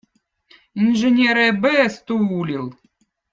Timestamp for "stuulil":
1.97-2.65